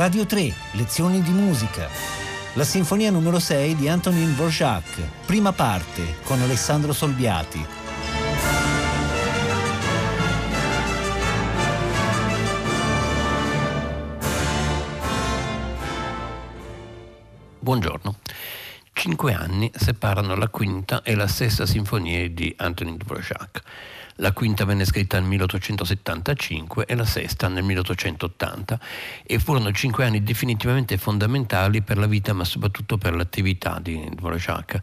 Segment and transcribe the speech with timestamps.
[0.00, 1.86] Radio 3, lezioni di musica.
[2.54, 7.62] La sinfonia numero 6 di Antonin Dvorak, prima parte, con Alessandro Solbiati.
[17.58, 18.20] Buongiorno.
[18.94, 23.62] Cinque anni separano la quinta e la sesta sinfonia di Antonin Dvorak.
[24.20, 28.78] La quinta venne scritta nel 1875 e la sesta nel 1880
[29.24, 34.80] e furono cinque anni definitivamente fondamentali per la vita ma soprattutto per l'attività di Dvorak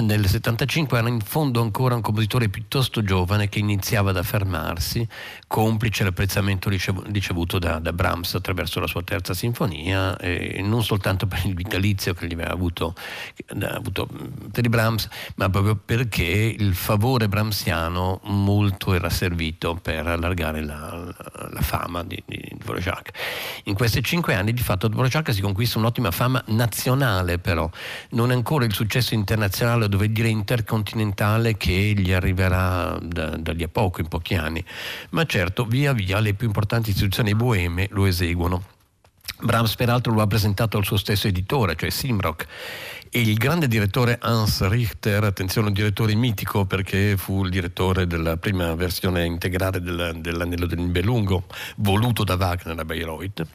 [0.00, 5.06] nel 75 era in fondo ancora un compositore piuttosto giovane che iniziava ad affermarsi,
[5.46, 10.16] complice l'apprezzamento ricevuto da, da Brahms attraverso la sua terza sinfonia,
[10.62, 12.94] non soltanto per il vitalizio che gli aveva avuto,
[13.60, 14.08] avuto
[14.50, 16.24] per i Brahms, ma proprio perché
[16.58, 21.14] il favore brahmsiano molto era servito per allargare la,
[21.50, 23.10] la fama di, di Dvorak.
[23.64, 27.70] In questi cinque anni di fatto Dvorak si conquista un'ottima fama nazionale però,
[28.10, 33.62] non ancora il successo internazionale mondiale, dove dire intercontinentale che gli arriverà da, da lì
[33.62, 34.64] a poco, in pochi anni.
[35.10, 38.64] Ma certo, via via le più importanti istituzioni boeme lo eseguono.
[39.40, 42.46] Brahms peraltro lo ha presentato al suo stesso editore, cioè Simrock,
[43.10, 48.36] e il grande direttore Hans Richter, attenzione un direttore mitico perché fu il direttore della
[48.36, 51.44] prima versione integrale del, dell'Anello del Nibelungo,
[51.76, 53.46] voluto da Wagner a Bayreuth,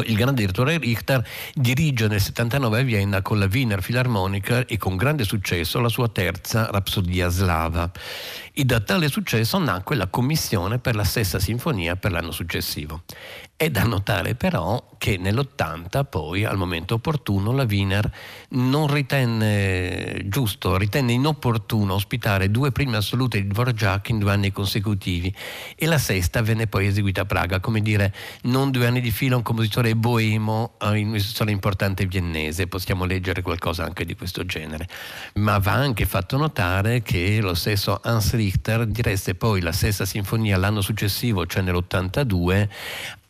[0.00, 4.96] il grande direttore Richter dirige nel 79 a Vienna con la Wiener Philharmoniker e con
[4.96, 7.90] grande successo la sua terza Rapsodia slava.
[8.52, 13.02] E da tale successo nacque la commissione per la sesta sinfonia per l'anno successivo.
[13.62, 18.12] È da notare però che nell'80 poi, al momento opportuno, la Wiener
[18.50, 25.32] non ritenne giusto, ritenne inopportuno ospitare due prime assolute di Dvorak in due anni consecutivi
[25.76, 29.36] e la sesta venne poi eseguita a Praga, come dire non due anni di fila
[29.36, 34.88] un compositore boemo in un'istituzione importante viennese, possiamo leggere qualcosa anche di questo genere.
[35.34, 40.56] Ma va anche fatto notare che lo stesso Hans Richter diresse poi la sesta sinfonia
[40.56, 42.68] l'anno successivo, cioè nell'82,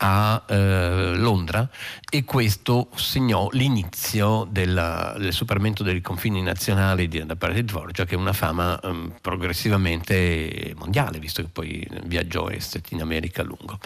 [0.04, 1.68] a eh, Londra
[2.10, 8.14] e questo segnò l'inizio della, del superamento dei confini nazionali da parte di Dvorak che
[8.14, 13.78] è una fama um, progressivamente mondiale visto che poi viaggiò est in America a lungo.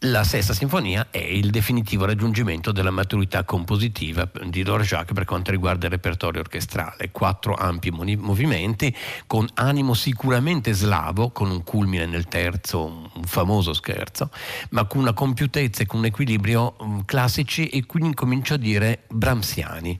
[0.00, 5.86] La sesta sinfonia è il definitivo raggiungimento della maturità compositiva di Dvorak per quanto riguarda
[5.86, 7.10] il repertorio orchestrale.
[7.10, 8.94] Quattro ampi movimenti
[9.26, 14.30] con animo sicuramente slavo, con un culmine nel terzo, un famoso scherzo,
[14.70, 19.04] ma con una compiutezza e con un equilibrio mm, classici e quindi comincio a dire
[19.08, 19.98] brahmsiani.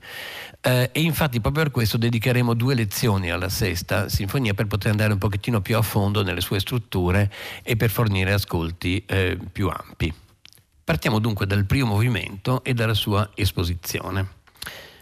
[0.61, 5.13] Eh, e infatti proprio per questo dedicheremo due lezioni alla sesta sinfonia per poter andare
[5.13, 7.31] un pochettino più a fondo nelle sue strutture
[7.63, 9.86] e per fornire ascolti eh, più ampi.
[10.87, 14.35] Partiamo dunque dal primo movimento e dalla sua esposizione.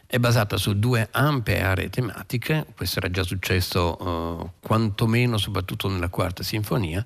[0.08, 6.10] È basata su due ampie aree tematiche, questo era già successo eh, quantomeno soprattutto nella
[6.10, 7.06] quarta sinfonia,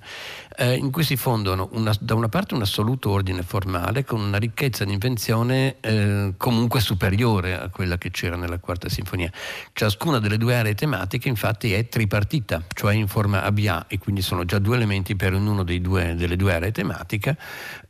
[0.60, 4.36] eh, in cui si fondono una, da una parte un assoluto ordine formale con una
[4.36, 9.32] ricchezza di invenzione eh, comunque superiore a quella che c'era nella quarta sinfonia.
[9.72, 14.44] Ciascuna delle due aree tematiche infatti è tripartita, cioè in forma ABA e quindi sono
[14.44, 17.38] già due elementi per ognuno due, delle due aree tematiche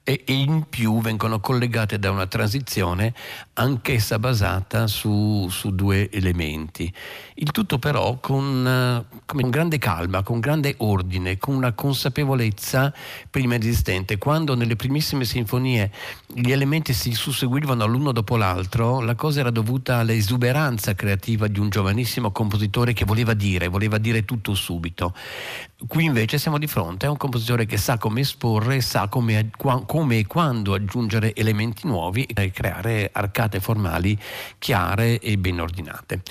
[0.04, 3.12] e, e in più vengono collegate da una transizione
[3.54, 6.92] anch'essa basata su, su due elementi.
[7.34, 8.64] Il tutto però con,
[9.10, 12.59] eh, con, grande calma, con grande ordine, con una consapevolezza
[13.30, 14.18] prima esistente.
[14.18, 15.90] Quando nelle primissime sinfonie
[16.26, 21.70] gli elementi si susseguivano l'uno dopo l'altro, la cosa era dovuta all'esuberanza creativa di un
[21.70, 25.14] giovanissimo compositore che voleva dire, voleva dire tutto subito.
[25.86, 29.50] Qui invece siamo di fronte a un compositore che sa come esporre, sa come,
[29.86, 34.18] come e quando aggiungere elementi nuovi e creare arcate formali
[34.58, 36.22] chiare e ben ordinate.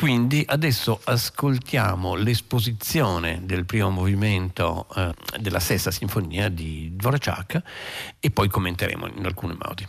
[0.00, 7.62] Quindi adesso ascoltiamo l'esposizione del primo movimento eh, della sesta sinfonia di Dvorak
[8.18, 9.86] e poi commenteremo in alcuni modi.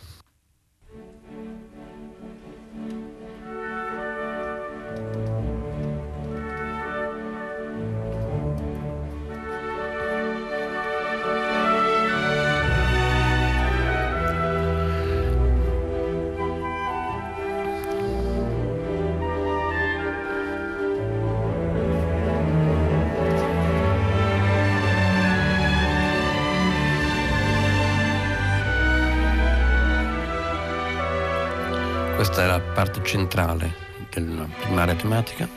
[32.82, 33.72] parte centrale
[34.10, 35.48] della primaria tematica.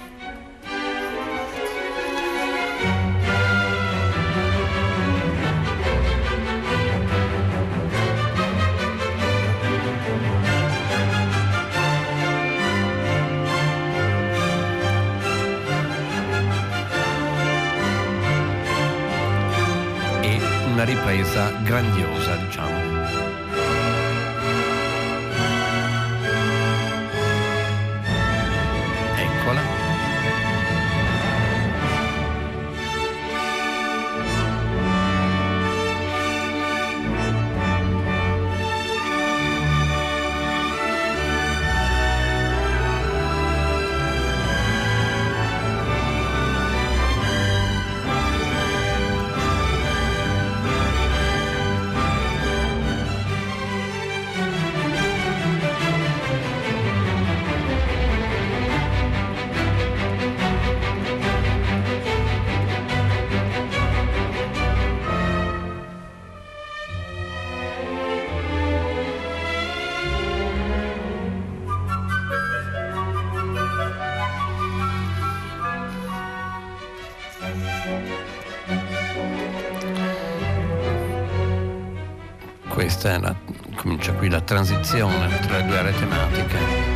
[20.22, 22.95] E una ripresa grandiosa, diciamo.
[29.18, 29.75] Eccola.
[83.06, 83.36] Questa è la,
[83.76, 86.94] comincia qui la transizione tra le due aree tematiche.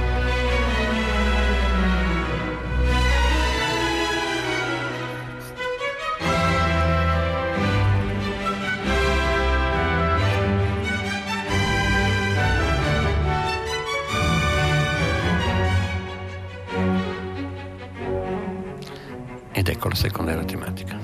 [19.51, 20.98] Ed ecco la seconda era tematica.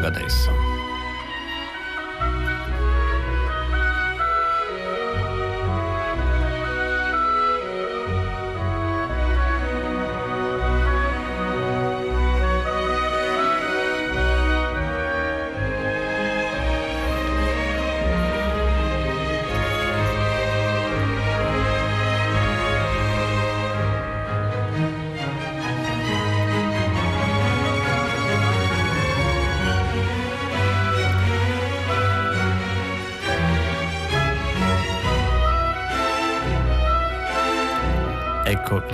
[0.00, 0.69] Che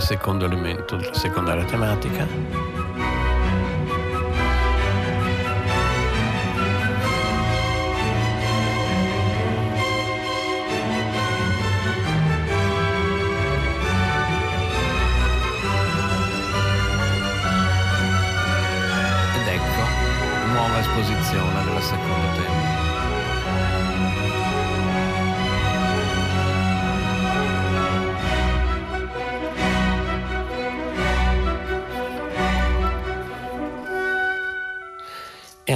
[0.06, 2.75] secondo elemento della secondaria tematica.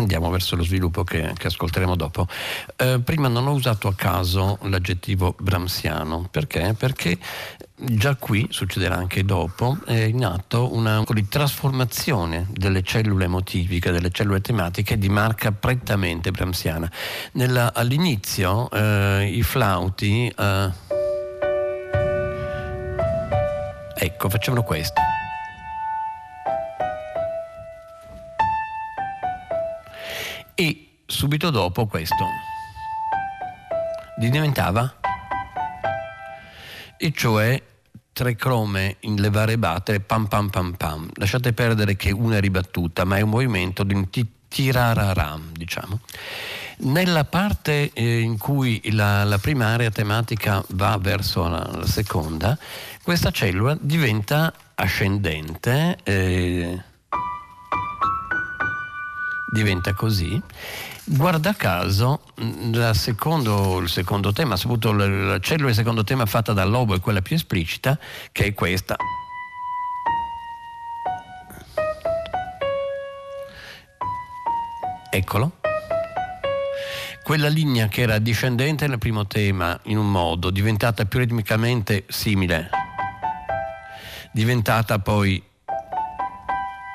[0.00, 2.26] Andiamo verso lo sviluppo che, che ascolteremo dopo.
[2.76, 6.74] Eh, prima non ho usato a caso l'aggettivo bramsiano, perché?
[6.76, 7.18] Perché
[7.74, 14.40] già qui, succederà anche dopo, è in atto una trasformazione delle cellule emotiviche, delle cellule
[14.40, 16.90] tematiche di marca prettamente bramsiana.
[17.32, 20.32] Nella, all'inizio eh, i flauti...
[20.36, 20.70] Eh,
[23.94, 25.00] ecco, facevano questo.
[30.60, 32.26] E subito dopo questo.
[34.18, 34.94] Diventava?
[36.98, 37.62] E cioè
[38.12, 41.08] tre crome in le varie battere pam pam pam pam.
[41.14, 44.10] Lasciate perdere che una è ribattuta ma è un movimento di un
[44.48, 46.00] tirararam diciamo.
[46.82, 52.58] Nella parte eh, in cui la, la, prima area tematica va verso la, la seconda
[53.02, 56.82] questa cellula diventa ascendente eh,
[59.52, 60.40] diventa così.
[61.04, 62.22] Guarda caso,
[62.92, 67.36] secondo, il secondo tema, soprattutto la cellula del secondo tema fatta dall'obo è quella più
[67.36, 67.98] esplicita,
[68.32, 68.96] che è questa.
[75.10, 75.58] Eccolo.
[77.22, 82.70] Quella linea che era discendente nel primo tema in un modo, diventata più ritmicamente simile,
[84.32, 85.42] diventata poi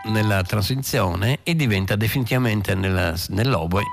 [0.06, 3.84] nella transizione e diventa definitivamente nella, nell'oboe.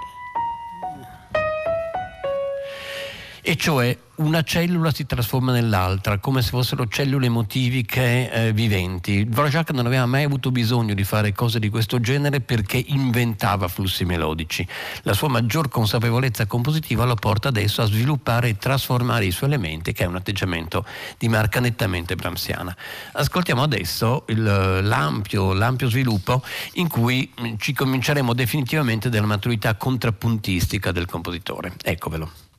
[3.41, 9.29] E cioè una cellula si trasforma nell'altra, come se fossero cellule motiviche eh, viventi.
[9.29, 14.05] Dvorak non aveva mai avuto bisogno di fare cose di questo genere perché inventava flussi
[14.05, 14.67] melodici.
[15.03, 19.93] La sua maggior consapevolezza compositiva lo porta adesso a sviluppare e trasformare i suoi elementi,
[19.93, 20.85] che è un atteggiamento
[21.19, 22.75] di marca nettamente brahmsiana.
[23.13, 26.43] Ascoltiamo adesso il, l'ampio, l'ampio sviluppo
[26.75, 31.73] in cui ci cominceremo definitivamente della maturità contrappuntistica del compositore.
[31.83, 32.52] Eccovelo.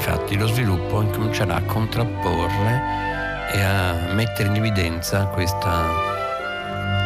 [0.00, 2.82] Infatti lo sviluppo incomincerà a contrapporre
[3.52, 5.88] e a mettere in evidenza questa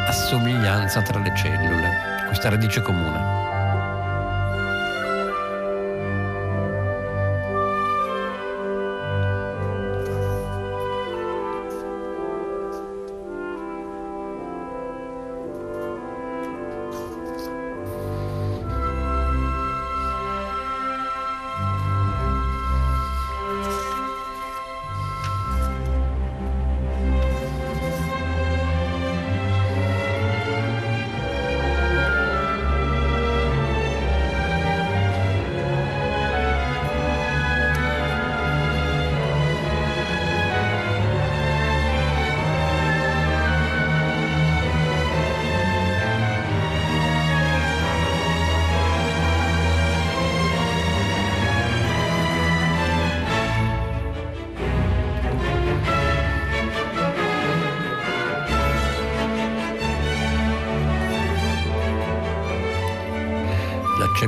[0.07, 1.91] assomiglianza tra le cellule,
[2.29, 3.44] questa radice comune.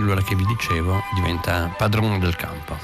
[0.07, 2.76] Cellula che vi dicevo diventa padrone del campo.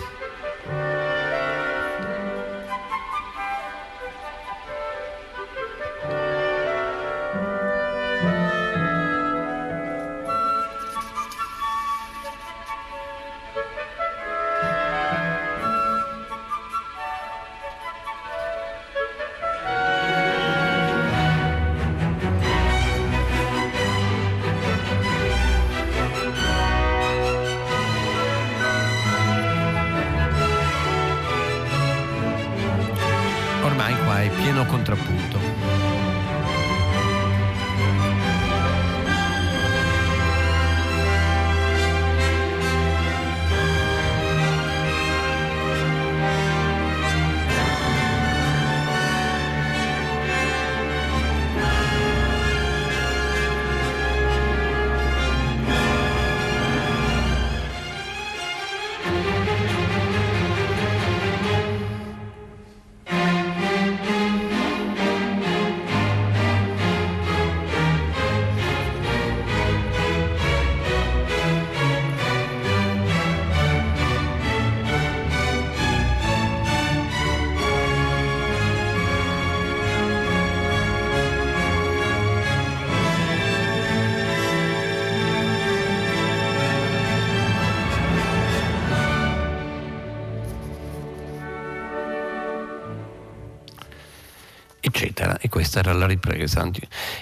[95.63, 96.69] Questa era la ripresa.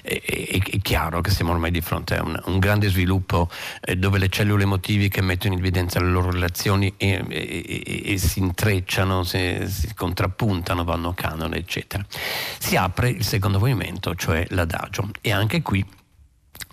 [0.02, 3.50] È, è, è, chiaro che siamo ormai di fronte a un, un grande sviluppo
[3.82, 8.38] eh, dove le cellule emotiviche mettono in evidenza le loro relazioni e, e, e si
[8.38, 12.04] intrecciano, si, si, contrappuntano, vanno a canone, eccetera.
[12.58, 15.84] Si apre il secondo movimento, cioè l'adagio, e anche qui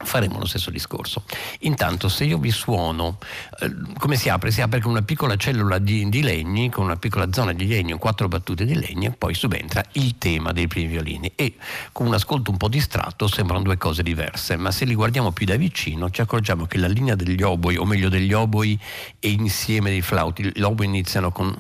[0.04, 1.24] faremo lo stesso discorso.
[1.62, 3.18] Intanto se io vi suono,
[3.60, 4.52] eh, come si apre?
[4.52, 7.98] Si apre con una piccola cellula di, di, legni, con una piccola zona di legno,
[7.98, 11.56] quattro battute di legno e poi subentra il tema dei primi violini e
[11.92, 15.46] con un ascolto un po' distratto sembrano due cose diverse, ma se li guardiamo più
[15.46, 18.80] da vicino ci accorgiamo che la linea degli oboi, o meglio degli oboi
[19.20, 21.56] e insieme dei flauti, gli oboi iniziano con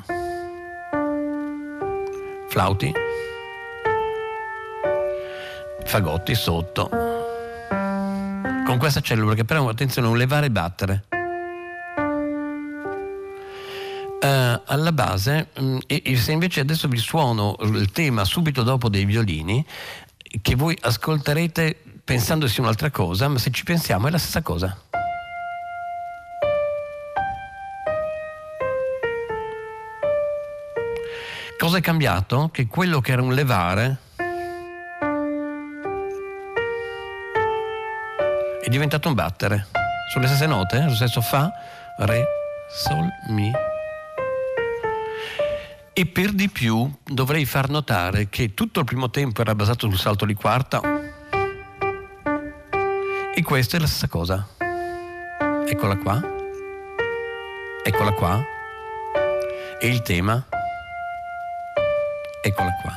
[2.47, 2.91] flauti,
[5.83, 7.06] fagotti sotto
[8.67, 11.05] con questa cellula che però attenzione non levare e battere.
[14.19, 18.89] Uh, alla base, um, e, e se invece adesso vi suono il tema subito dopo
[18.89, 19.65] dei violini,
[20.41, 24.77] che voi ascolterete pensando sia un'altra cosa, ma se ci pensiamo è la stessa cosa.
[31.57, 32.49] Cosa è cambiato?
[32.51, 34.06] Che quello che era un levare
[38.67, 39.67] è diventato un battere.
[40.11, 41.49] Sulle stesse note, lo stesso Fa,
[41.99, 42.25] Re,
[42.69, 43.49] Sol, Mi.
[45.93, 49.97] E per di più dovrei far notare che tutto il primo tempo era basato sul
[49.97, 50.81] salto di quarta
[53.33, 54.45] e questa è la stessa cosa.
[55.65, 56.21] Eccola qua.
[57.85, 58.43] Eccola qua.
[59.79, 60.45] E il tema
[62.41, 62.93] eccola qua.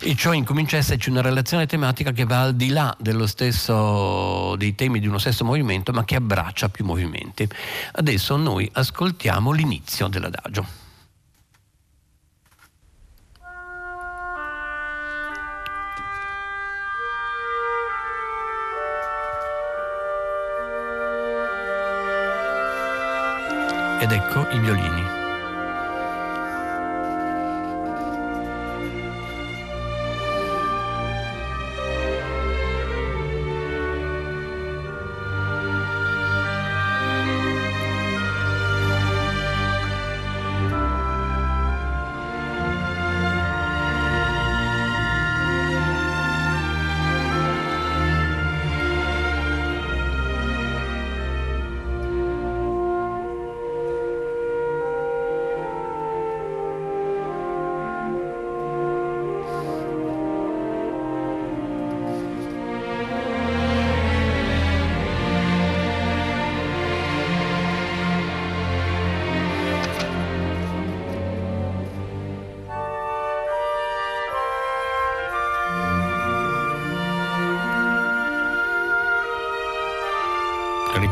[0.00, 2.96] E cioè incomincia a esserci una relazione tematica che va al di là
[3.26, 7.48] stesso, dei temi di uno stesso movimento, ma che abbraccia più movimenti.
[7.92, 10.88] Adesso noi ascoltiamo l'inizio dell'adagio.
[24.00, 25.09] Ed ecco i violini.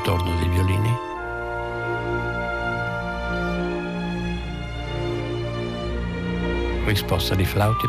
[0.09, 0.97] Ritorno dei violini.
[6.87, 7.87] Risposta di flauti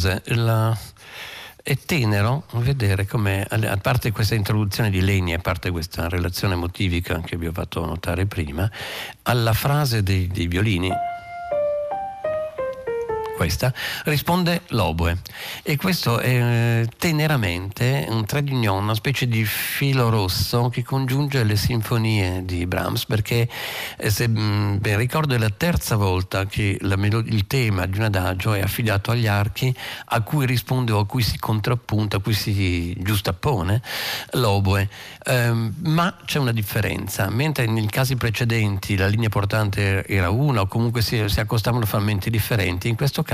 [0.00, 0.22] cose.
[0.26, 0.76] La,
[1.62, 7.20] è tenero vedere come, a parte questa introduzione di Leni, a parte questa relazione motivica
[7.20, 8.70] che vi ho fatto notare prima,
[9.22, 10.90] alla frase dei, dei violini
[13.40, 13.72] questa,
[14.04, 15.16] risponde l'oboe.
[15.62, 21.56] E questo è teneramente un trait d'union, una specie di filo rosso che congiunge le
[21.56, 23.48] sinfonie di Brahms, perché
[23.96, 28.04] eh, se mm, ben ricordo è la terza volta che melo- il tema di un
[28.04, 29.74] adagio è affidato agli archi
[30.04, 33.80] a cui risponde o a cui si contrappunta, a cui si giustappone
[34.32, 34.86] l'oboe.
[35.24, 40.66] Um, ma c'è una differenza, mentre nei casi precedenti la linea portante era una o
[40.66, 43.28] comunque si, si accostavano frammenti differenti, in questo caso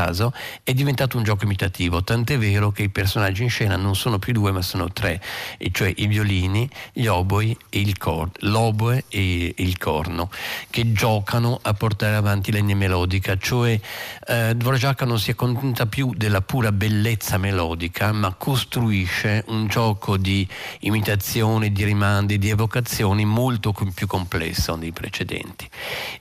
[0.63, 4.33] è diventato un gioco imitativo, tant'è vero che i personaggi in scena non sono più
[4.33, 5.23] due ma sono tre,
[5.59, 10.31] e cioè i violini, gli oboi e il corno, l'oboe e il corno,
[10.71, 13.79] che giocano a portare avanti linea melodica, cioè
[14.27, 20.47] eh, Dvorak non si accontenta più della pura bellezza melodica, ma costruisce un gioco di
[20.81, 25.69] imitazioni, di rimandi, di evocazioni molto più complesso dei precedenti.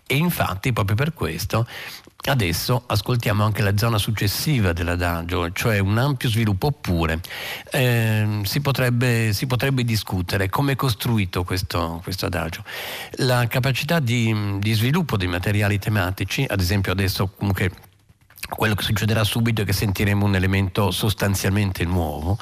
[0.05, 1.67] E infatti proprio per questo
[2.27, 7.19] Adesso ascoltiamo anche la zona successiva dell'adagio, cioè un ampio sviluppo, oppure
[7.71, 12.63] eh, si, potrebbe, si, potrebbe, discutere come è costruito questo, questo adagio.
[13.17, 17.71] La capacità di, di sviluppo dei materiali tematici, ad esempio adesso comunque
[18.47, 22.37] quello che succederà subito è che sentiremo un elemento sostanzialmente nuovo,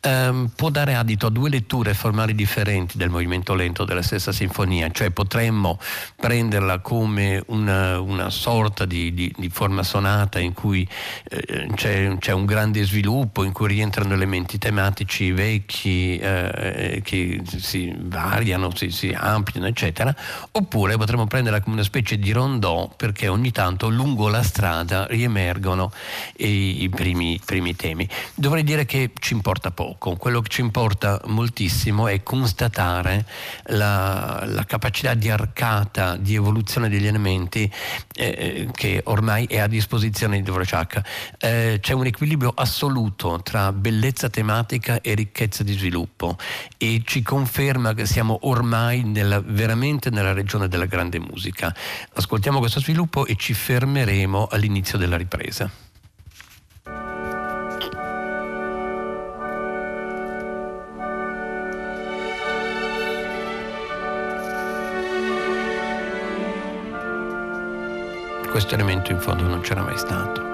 [0.00, 4.90] ehm, può dare adito a due letture formali differenti del movimento lento della stessa sinfonia,
[4.90, 5.78] cioè potremmo
[6.16, 10.86] prenderla come una, una sorta di, di, di, forma sonata in cui
[11.30, 17.94] eh, c'è, c'è, un grande sviluppo, in cui rientrano elementi tematici vecchi eh, che si
[17.96, 20.14] variano, si, si ampliano, eccetera,
[20.52, 25.37] oppure potremmo prenderla come una specie di rondò perché ogni tanto lungo la strada riemerge
[25.38, 25.92] emergono
[26.38, 28.08] i, i primi, primi, temi.
[28.34, 33.24] Dovrei dire che ci importa poco, quello che ci importa moltissimo è constatare
[33.66, 37.70] la, la capacità di arcata, di evoluzione degli elementi
[38.14, 41.00] eh, che ormai è a disposizione di Dvorak.
[41.38, 46.36] Eh, c'è un equilibrio assoluto tra bellezza tematica e ricchezza di sviluppo
[46.76, 51.74] e ci conferma che siamo ormai nella, veramente nella regione della grande musica.
[52.14, 55.70] Ascoltiamo questo sviluppo e ci fermeremo all'inizio della ripresa.
[68.50, 70.48] Questo elemento in fondo non c'era mai stato.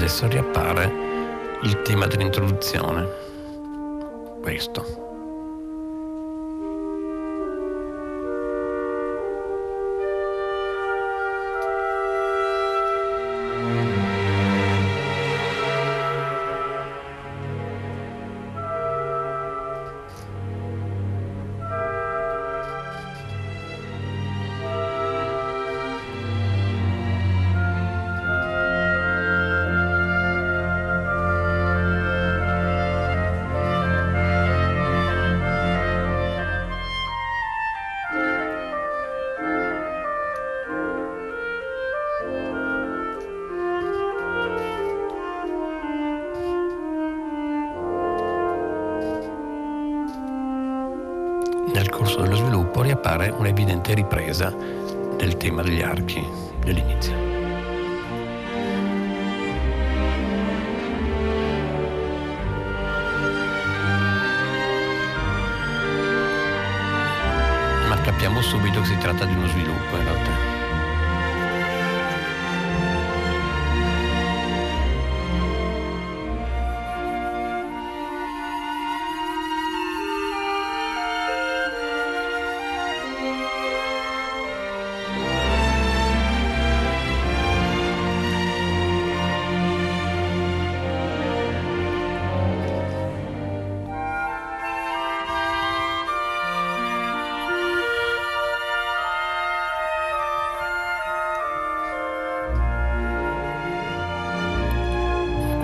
[0.00, 0.90] Adesso riappare
[1.60, 3.06] il tema dell'introduzione.
[4.40, 5.09] Questo.
[53.20, 54.48] Appare un'evidente ripresa
[55.16, 56.26] del tema degli archi
[56.64, 57.14] dell'inizio.
[67.88, 70.49] Ma capiamo subito che si tratta di uno sviluppo in realtà.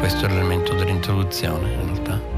[0.09, 2.36] Questo è l'elemento dell'introduzione in realtà.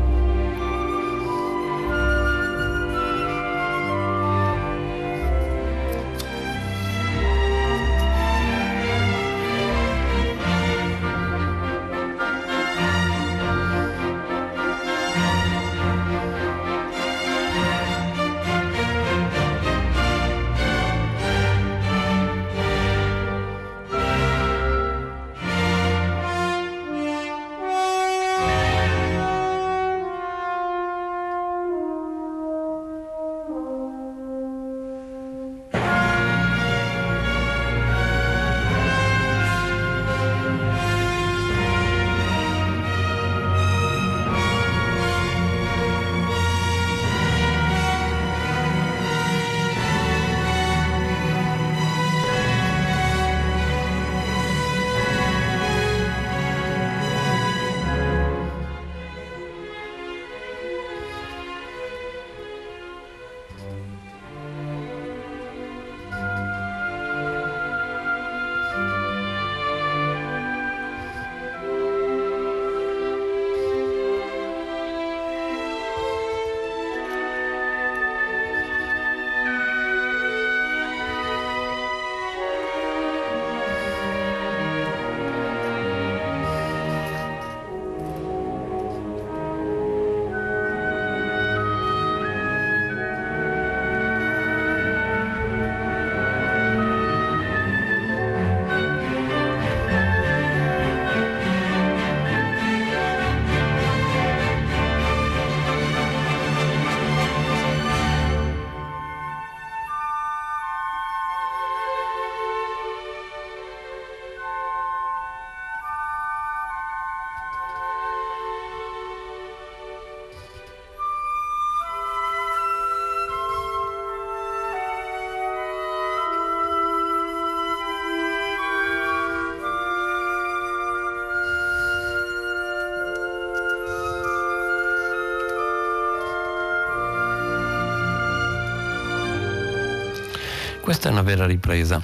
[140.88, 142.02] Questa è una vera ripresa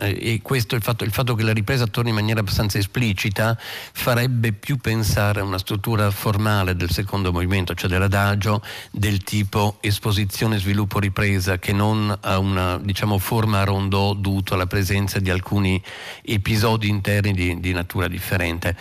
[0.00, 4.52] e questo, il fatto, il fatto, che la ripresa torni in maniera abbastanza esplicita farebbe
[4.52, 10.98] più pensare a una struttura formale del secondo movimento, cioè dell'adagio del tipo esposizione, sviluppo,
[10.98, 15.82] ripresa, che non a una diciamo, forma a rondò dovuto alla presenza di alcuni
[16.22, 18.76] episodi interni di, di natura differente.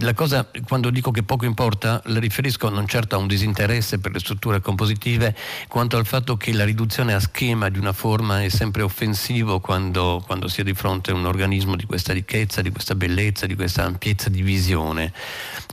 [0.00, 4.12] La cosa, quando dico che poco importa, la riferisco non certo a un disinteresse per
[4.12, 5.36] le strutture compositive,
[5.68, 10.22] quanto al fatto che la riduzione a schema di una forma è sempre offensivo quando,
[10.26, 13.54] quando si è di fronte a un organismo di questa ricchezza, di questa bellezza, di
[13.54, 15.12] questa ampiezza di visione.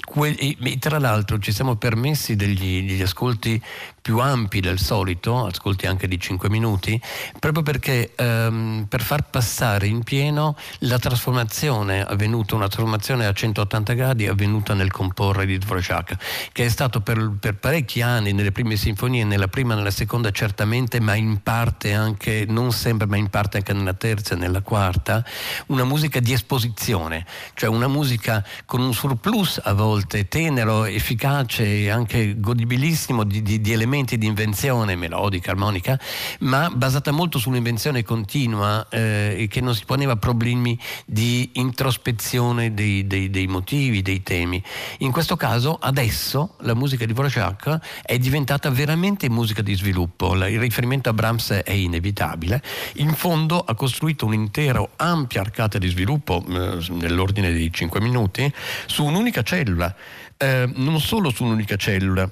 [0.05, 3.61] Que- e, tra l'altro ci siamo permessi degli, degli ascolti
[4.06, 7.02] più ampi del solito, ascolti anche di 5 minuti,
[7.39, 13.94] proprio perché ehm, per far passare in pieno la trasformazione avvenuta, una trasformazione a 180
[13.94, 16.18] gradi avvenuta nel comporre di Dvorak,
[16.52, 20.30] che è stato per, per parecchi anni nelle prime sinfonie, nella prima e nella seconda
[20.30, 24.62] certamente, ma in parte anche, non sempre, ma in parte anche nella terza e nella
[24.62, 25.26] quarta,
[25.68, 31.89] una musica di esposizione, cioè una musica con un surplus a volte tenero, efficace e
[31.89, 35.97] anche godibilissimo di, di, di elementi elementi di invenzione melodica, armonica,
[36.39, 43.29] ma basata molto sull'invenzione continua eh, che non si poneva problemi di introspezione dei, dei,
[43.29, 44.62] dei, motivi, dei temi.
[44.99, 50.60] In questo caso adesso la musica di Dvorak è diventata veramente musica di sviluppo, il
[50.60, 52.62] riferimento a Brahms è inevitabile,
[52.95, 58.51] in fondo ha costruito un'intera ampia arcata di sviluppo eh, nell'ordine di 5 minuti
[58.88, 59.95] su un'unica cellula,
[60.38, 62.29] eh, non solo su un'unica cellula,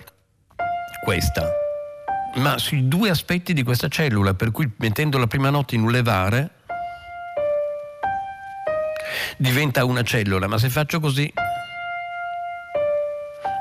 [1.03, 1.51] questa,
[2.35, 5.91] ma sui due aspetti di questa cellula, per cui mettendo la prima nota in un
[5.91, 6.51] levare
[9.37, 11.31] diventa una cellula, ma se faccio così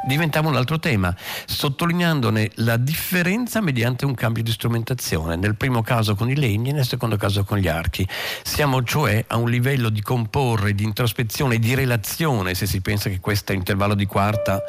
[0.06, 1.14] diventava un altro tema,
[1.46, 6.86] sottolineandone la differenza mediante un cambio di strumentazione, nel primo caso con i legni, nel
[6.86, 8.06] secondo caso con gli archi.
[8.42, 13.20] Siamo cioè a un livello di comporre, di introspezione, di relazione, se si pensa che
[13.20, 14.62] questo intervallo di quarta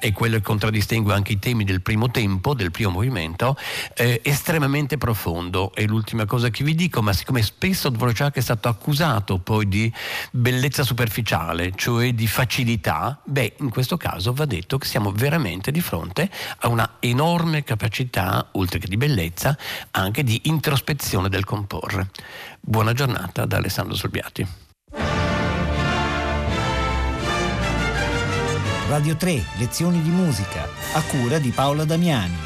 [0.00, 3.56] è quello che contraddistingue anche i temi del primo tempo, del primo movimento,
[3.94, 5.72] eh, estremamente profondo.
[5.72, 9.92] È l'ultima cosa che vi dico, ma siccome spesso Dvorak è stato accusato poi di
[10.32, 15.70] bellezza superficiale, cioè di facilità, beh, in questo caso va detto detto che siamo veramente
[15.70, 16.30] di fronte
[16.60, 19.56] a una enorme capacità, oltre che di bellezza,
[19.90, 22.10] anche di introspezione del comporre.
[22.60, 24.46] Buona giornata da Alessandro Solbiati.
[28.88, 32.36] Radio 3, lezioni di musica, a cura di Paola Damiani.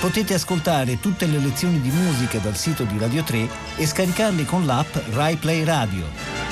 [0.00, 4.64] Potete ascoltare tutte le lezioni di musica dal sito di Radio 3 e scaricarle con
[4.64, 6.47] l'app RaiPlay Radio.